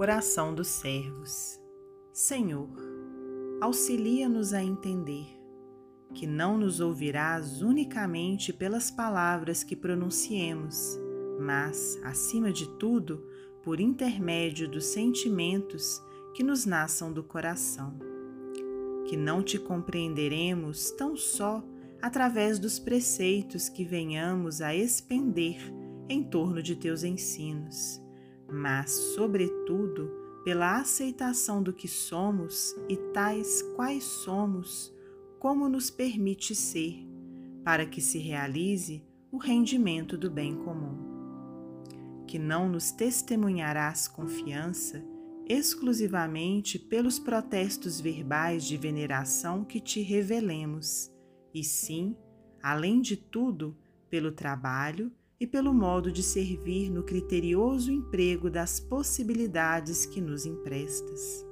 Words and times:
Oração 0.00 0.54
dos 0.54 0.68
servos. 0.68 1.60
Senhor, 2.12 2.68
auxilia-nos 3.60 4.52
a 4.52 4.62
entender 4.62 5.26
que 6.14 6.24
não 6.24 6.56
nos 6.56 6.78
ouvirás 6.78 7.62
unicamente 7.62 8.52
pelas 8.52 8.92
palavras 8.92 9.64
que 9.64 9.74
pronunciemos, 9.74 10.96
mas, 11.40 11.98
acima 12.04 12.52
de 12.52 12.68
tudo, 12.78 13.26
por 13.64 13.80
intermédio 13.80 14.68
dos 14.68 14.84
sentimentos 14.84 16.00
que 16.32 16.44
nos 16.44 16.64
nasçam 16.64 17.12
do 17.12 17.24
coração. 17.24 17.98
Que 19.04 19.16
não 19.16 19.42
te 19.42 19.58
compreenderemos 19.58 20.92
tão 20.92 21.16
só 21.16 21.60
através 22.00 22.60
dos 22.60 22.78
preceitos 22.78 23.68
que 23.68 23.84
venhamos 23.84 24.60
a 24.60 24.72
expender 24.72 25.58
em 26.08 26.22
torno 26.22 26.62
de 26.62 26.76
teus 26.76 27.02
ensinos 27.02 28.00
mas, 28.50 28.90
sobretudo, 28.90 30.10
pela 30.44 30.80
aceitação 30.80 31.62
do 31.62 31.72
que 31.72 31.86
somos 31.86 32.74
e 32.88 32.96
tais 33.12 33.62
quais 33.76 34.04
somos, 34.04 34.92
como 35.38 35.68
nos 35.68 35.90
permite 35.90 36.54
ser, 36.54 37.06
para 37.62 37.84
que 37.84 38.00
se 38.00 38.18
realize 38.18 39.02
o 39.30 39.36
rendimento 39.36 40.16
do 40.16 40.30
bem 40.30 40.56
comum. 40.56 40.96
Que 42.26 42.38
não 42.38 42.68
nos 42.68 42.90
testemunharás 42.90 44.08
confiança 44.08 45.04
exclusivamente 45.46 46.78
pelos 46.78 47.18
protestos 47.18 48.00
verbais 48.00 48.64
de 48.64 48.76
veneração 48.76 49.64
que 49.64 49.80
te 49.80 50.00
revelemos, 50.02 51.10
e 51.54 51.64
sim, 51.64 52.14
além 52.62 53.00
de 53.00 53.16
tudo, 53.16 53.76
pelo 54.10 54.30
trabalho 54.30 55.10
e 55.40 55.46
pelo 55.46 55.72
modo 55.72 56.10
de 56.10 56.22
servir 56.22 56.90
no 56.90 57.04
criterioso 57.04 57.92
emprego 57.92 58.50
das 58.50 58.80
possibilidades 58.80 60.04
que 60.04 60.20
nos 60.20 60.44
emprestas. 60.44 61.46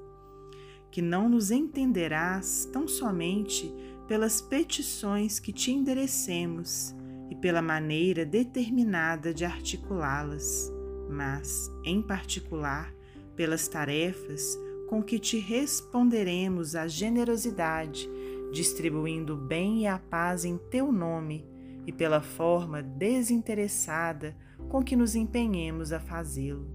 Que 0.90 1.00
não 1.00 1.28
nos 1.28 1.50
entenderás 1.50 2.68
tão 2.72 2.88
somente 2.88 3.72
pelas 4.08 4.40
petições 4.40 5.38
que 5.38 5.52
te 5.52 5.70
enderecemos 5.70 6.94
e 7.30 7.36
pela 7.36 7.62
maneira 7.62 8.24
determinada 8.24 9.32
de 9.32 9.44
articulá-las, 9.44 10.72
mas, 11.08 11.70
em 11.84 12.02
particular, 12.02 12.92
pelas 13.36 13.68
tarefas 13.68 14.58
com 14.88 15.02
que 15.02 15.18
te 15.18 15.38
responderemos 15.38 16.74
à 16.74 16.88
generosidade, 16.88 18.08
distribuindo 18.52 19.34
o 19.34 19.36
bem 19.36 19.82
e 19.82 19.86
a 19.86 19.98
paz 19.98 20.44
em 20.44 20.56
teu 20.56 20.90
nome 20.90 21.55
e 21.86 21.92
pela 21.92 22.20
forma 22.20 22.82
desinteressada 22.82 24.36
com 24.68 24.82
que 24.82 24.96
nos 24.96 25.14
empenhemos 25.14 25.92
a 25.92 26.00
fazê-lo. 26.00 26.68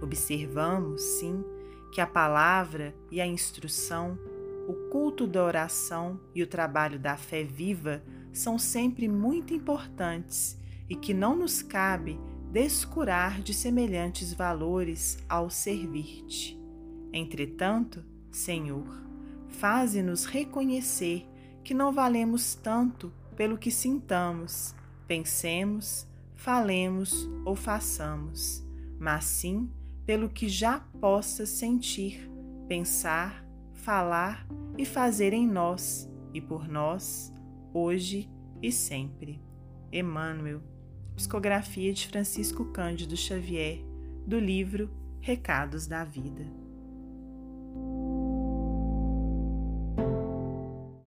Observamos, 0.00 1.02
sim, 1.02 1.44
que 1.92 2.00
a 2.00 2.06
palavra 2.06 2.94
e 3.10 3.20
a 3.20 3.26
instrução, 3.26 4.18
o 4.66 4.88
culto 4.90 5.26
da 5.26 5.44
oração 5.44 6.18
e 6.34 6.42
o 6.42 6.46
trabalho 6.46 6.98
da 6.98 7.16
fé 7.16 7.44
viva 7.44 8.02
são 8.32 8.58
sempre 8.58 9.06
muito 9.06 9.52
importantes 9.52 10.58
e 10.88 10.96
que 10.96 11.12
não 11.12 11.36
nos 11.36 11.60
cabe 11.60 12.18
descurar 12.50 13.42
de 13.42 13.52
semelhantes 13.52 14.32
valores 14.32 15.18
ao 15.28 15.50
servir-te. 15.50 16.58
Entretanto, 17.12 18.02
Senhor, 18.30 18.86
faze-nos 19.48 20.24
reconhecer 20.24 21.26
que 21.62 21.74
não 21.74 21.92
valemos 21.92 22.54
tanto 22.54 23.12
pelo 23.36 23.58
que 23.58 23.70
sintamos, 23.70 24.74
pensemos, 25.06 26.06
falemos 26.34 27.28
ou 27.44 27.54
façamos, 27.54 28.64
mas 28.98 29.24
sim 29.24 29.70
pelo 30.04 30.28
que 30.28 30.48
já 30.48 30.80
possa 31.00 31.46
sentir, 31.46 32.30
pensar, 32.68 33.44
falar 33.72 34.46
e 34.76 34.84
fazer 34.84 35.32
em 35.32 35.46
nós 35.46 36.10
e 36.34 36.40
por 36.40 36.68
nós, 36.68 37.32
hoje 37.72 38.28
e 38.60 38.72
sempre. 38.72 39.40
Emmanuel, 39.92 40.62
psicografia 41.14 41.92
de 41.92 42.08
Francisco 42.08 42.64
Cândido 42.66 43.16
Xavier, 43.16 43.84
do 44.26 44.38
livro 44.38 44.90
Recados 45.20 45.86
da 45.86 46.04
Vida. 46.04 46.46